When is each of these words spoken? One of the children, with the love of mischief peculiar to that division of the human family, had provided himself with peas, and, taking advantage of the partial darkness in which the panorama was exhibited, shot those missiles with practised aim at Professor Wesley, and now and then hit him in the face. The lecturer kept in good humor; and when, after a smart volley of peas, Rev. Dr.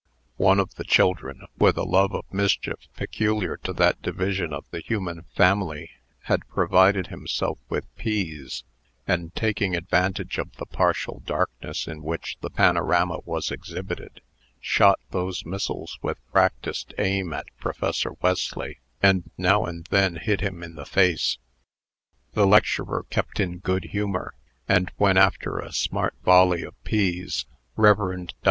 One 0.37 0.59
of 0.59 0.73
the 0.73 0.83
children, 0.83 1.45
with 1.59 1.75
the 1.75 1.85
love 1.85 2.11
of 2.15 2.25
mischief 2.33 2.87
peculiar 2.95 3.55
to 3.57 3.71
that 3.73 4.01
division 4.01 4.51
of 4.51 4.65
the 4.71 4.79
human 4.79 5.25
family, 5.35 5.91
had 6.23 6.47
provided 6.47 7.05
himself 7.13 7.59
with 7.69 7.85
peas, 7.97 8.63
and, 9.07 9.35
taking 9.35 9.75
advantage 9.75 10.39
of 10.39 10.55
the 10.55 10.65
partial 10.65 11.21
darkness 11.23 11.85
in 11.85 12.01
which 12.01 12.35
the 12.41 12.49
panorama 12.49 13.19
was 13.25 13.51
exhibited, 13.51 14.21
shot 14.59 14.97
those 15.11 15.45
missiles 15.45 15.99
with 16.01 16.17
practised 16.31 16.95
aim 16.97 17.31
at 17.31 17.45
Professor 17.59 18.13
Wesley, 18.23 18.79
and 19.03 19.29
now 19.37 19.65
and 19.65 19.85
then 19.91 20.15
hit 20.15 20.41
him 20.41 20.63
in 20.63 20.73
the 20.73 20.83
face. 20.87 21.37
The 22.33 22.47
lecturer 22.47 23.05
kept 23.11 23.39
in 23.39 23.59
good 23.59 23.83
humor; 23.83 24.33
and 24.67 24.91
when, 24.97 25.15
after 25.19 25.59
a 25.59 25.71
smart 25.71 26.15
volley 26.25 26.63
of 26.63 26.73
peas, 26.83 27.45
Rev. 27.75 27.97
Dr. 27.97 28.33